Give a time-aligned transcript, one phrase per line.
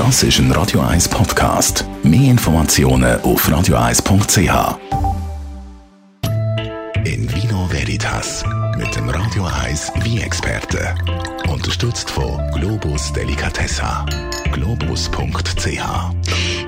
[0.00, 1.84] Das ist ein Radio 1 Podcast.
[2.02, 4.78] Mehr Informationen auf radio1.ch.
[7.04, 8.42] In Vino Veritas
[8.78, 10.94] mit dem Radio 1 Wie-Experte.
[11.52, 14.06] Unterstützt von Globus Delicatessa.
[14.52, 15.66] Globus.ch.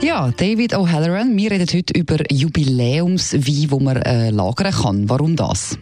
[0.02, 5.08] Ja, David O'Halloran, wir reden heute über Jubiläumswein, wo man äh, lagern kann.
[5.08, 5.78] Warum das?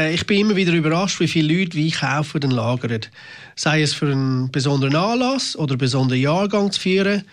[0.00, 3.00] Äh, ich bin immer wieder überrascht, wie viele Leute Wein kaufen und lagern.
[3.56, 7.24] Sei es für einen besonderen Anlass oder einen besonderen Jahrgang zu führen.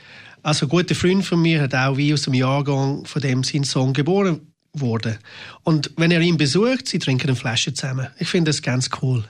[0.44, 3.64] Also ein guter Freund von mir hat auch Wein aus dem Jahrgang, von dem sein
[3.64, 4.42] Sohn geboren
[4.74, 5.18] wurde.
[5.64, 8.08] Und wenn er ihn besucht, sie trinken eine Flasche zusammen.
[8.20, 9.24] Ich finde das ganz cool.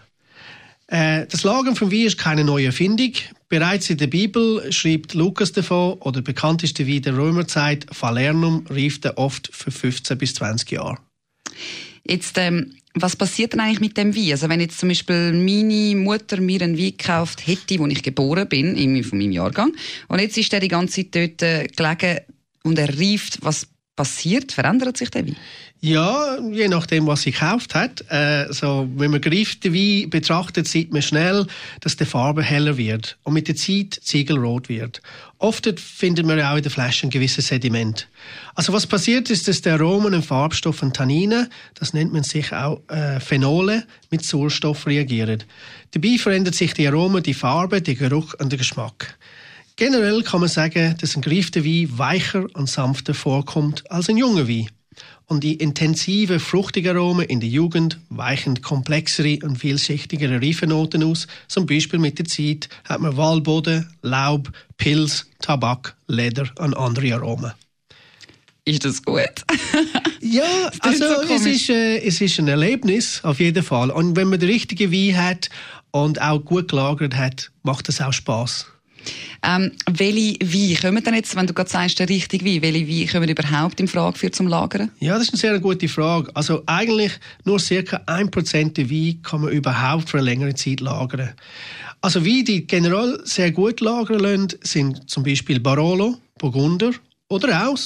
[0.88, 3.14] Äh, das Lagern von Wein ist keine neue Erfindung.
[3.50, 9.18] Bereits in der Bibel schreibt Lukas davon, oder bekannteste Wein der Römerzeit, Falernum rief er
[9.18, 10.98] oft für 15 bis 20 Jahre.
[12.10, 14.32] Jetzt, ähm, was passiert denn eigentlich mit dem Wein?
[14.32, 18.48] Also wenn jetzt zum Beispiel meine Mutter mir einen Wein gekauft hätte, wo ich geboren
[18.48, 19.74] bin, in, von meinem Jahrgang,
[20.08, 22.20] und jetzt ist der die ganze Zeit dort äh, gelegen
[22.64, 23.68] und er reift, was
[23.98, 24.54] passiert?
[24.54, 25.36] Verändert sich der Wein?
[25.80, 28.04] Ja, je nachdem, was sie gekauft hat.
[28.10, 31.46] Äh, so, wenn man gereifte Wein betrachtet, sieht man schnell,
[31.82, 35.02] dass die Farbe heller wird und mit der Zeit ziegelrot wird.
[35.38, 38.08] Oft findet man auch in der Flasche ein gewisses Sediment.
[38.56, 42.52] Also was passiert ist, dass der Aromen und Farbstoff und Tannine, das nennt man sich
[42.54, 45.44] auch äh, Phenole, mit Sauerstoff reagieren.
[45.92, 49.16] Dabei verändert sich die Aromen, die Farbe, der Geruch und der Geschmack.
[49.78, 54.48] Generell kann man sagen, dass ein gereifter Wein weicher und sanfter vorkommt als ein junger
[54.48, 54.70] Wein.
[55.28, 61.28] Und die intensive, fruchtige Aromen in der Jugend weichen komplexere und vielschichtigere Reifenoten aus.
[61.48, 67.52] Zum Beispiel mit der Zeit hat man Waldboden, Laub, Pilz, Tabak, Leder und andere Aromen.
[68.66, 69.46] Ist das gut?
[70.22, 73.92] ja, also so es, ist, äh, es ist ein Erlebnis, auf jeden Fall.
[73.92, 75.50] Und wenn man den richtigen Wein hat
[75.92, 78.66] und auch gut gelagert hat, macht es auch Spaß.
[79.44, 83.08] Ähm, welche Weine kommen denn jetzt, wenn du gerade sagst, der richtige Wein, welche Weine
[83.08, 84.92] kommen überhaupt in Frage für zum Lagern?
[85.00, 86.36] Ja, das ist eine sehr gute Frage.
[86.36, 87.12] Also eigentlich
[87.46, 91.34] nur circa 1% der Wein kann man überhaupt für eine längere Zeit lagern.
[92.02, 96.92] Also Weine, die generell sehr gut lagern lassen, sind zum Beispiel Barolo, Burgunder
[97.30, 97.78] oder auch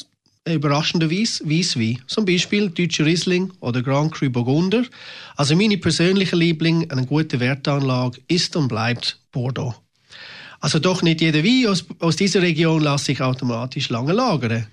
[0.48, 2.00] überraschenderweise Weisswein.
[2.08, 4.84] Zum Beispiel Deutscher Riesling oder Grand Cru Burgunder.
[5.36, 9.76] Also meine persönliche Liebling, eine gute Wertanlage ist und bleibt Bordeaux.
[10.62, 14.68] Also doch nicht jeder Wein aus, aus dieser Region lässt sich automatisch lange lagern.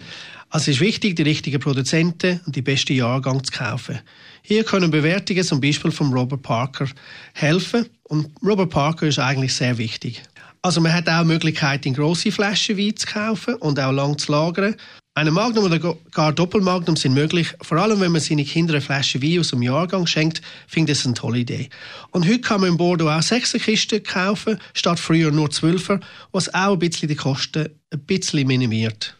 [0.50, 3.98] Also es ist wichtig, die richtigen Produzenten und die besten Jahrgang zu kaufen.
[4.42, 6.86] Hier können Bewertungen zum Beispiel von Robert Parker
[7.34, 10.22] helfen und Robert Parker ist eigentlich sehr wichtig.
[10.62, 14.16] Also man hat auch die Möglichkeit, in grosse Flaschen Wein zu kaufen und auch lang
[14.18, 14.74] zu lagern.
[15.18, 19.20] Eine Magnum oder gar Doppelmagnum sind möglich, vor allem wenn man seine Kinder eine Flasche
[19.20, 21.70] Wein aus dem Jahrgang schenkt, finde ich das eine tolle Idee.
[22.12, 25.98] Und heute kann man in Bordeaux auch sechs Kisten kaufen, statt früher nur zwölfer,
[26.30, 29.16] was auch ein bisschen die Kosten ein bisschen minimiert.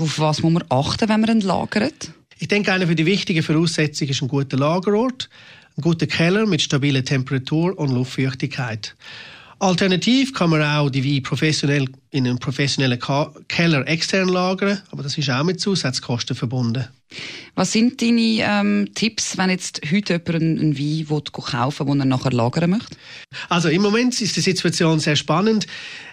[0.00, 2.10] Auf was muss man achten, wenn man entlagert?
[2.40, 5.30] Ich denke, eine der wichtigen Voraussetzungen ist ein guter Lagerort,
[5.76, 8.96] ein guter Keller mit stabiler Temperatur und Luftfeuchtigkeit.
[9.58, 11.86] Alternativ kann man auch die Wein professionell
[12.16, 12.98] in einem professionellen
[13.48, 16.86] Keller extern lagern, aber das ist auch mit Zusatzkosten verbunden.
[17.54, 21.94] Was sind deine ähm, Tipps, wenn jetzt heute jemand einen, einen Wein will kaufen will,
[21.94, 22.96] den er nachher lagern möchte?
[23.48, 25.66] Also im Moment ist die Situation sehr spannend.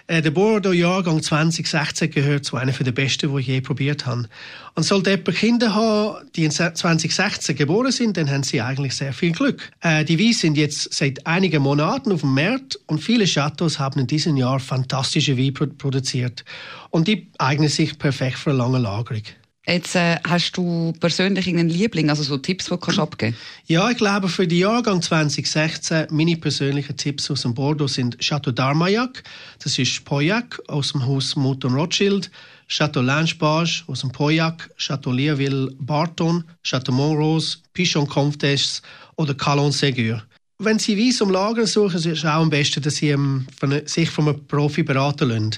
[0.06, 4.28] Äh, der Bordeaux-Jahrgang 2016 gehört zu einer der besten, die ich je probiert habe.
[4.74, 9.12] Und sollte jemand Kinder haben, die in 2016 geboren sind, dann haben sie eigentlich sehr
[9.12, 9.70] viel Glück.
[9.80, 14.00] Äh, die Weine sind jetzt seit einigen Monaten auf dem Markt und viele Chateaus haben
[14.00, 15.93] in diesem Jahr fantastische Weine produziert.
[16.90, 19.22] Und die eignen sich perfekt für eine lange Lagerung.
[19.66, 23.34] Jetzt äh, hast du persönlich einen Liebling, also so Tipps, die du kannst abgeben
[23.66, 28.50] Ja, ich glaube, für den Jahrgang 2016, meine persönlichen Tipps aus dem Bordeaux sind Chateau
[28.50, 29.22] d'Armagnac,
[29.62, 32.30] das ist Pauillac aus dem Haus Mouton Rothschild,
[32.68, 38.82] Chateau Langebage aus dem Pauillac, Chateau Learville Barton, Chateau Montrose, Pichon Comtesse
[39.16, 40.22] oder Calon Ségur.
[40.64, 43.14] Wenn Sie Weiss um Lager suchen, ist es auch am besten, dass Sie
[43.84, 45.50] sich von einem Profi beraten lassen.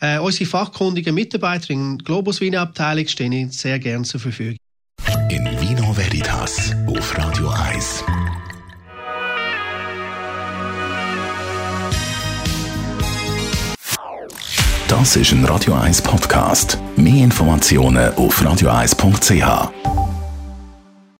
[0.00, 4.56] Äh, unsere fachkundigen Mitarbeiter in Globus Wiener Abteilung stehen Ihnen sehr gern zur Verfügung.
[5.28, 8.02] In Vino Veritas auf Radio 1.
[14.88, 16.76] Das ist ein Radio 1 Podcast.
[16.96, 19.89] Mehr Informationen auf radio1.ch.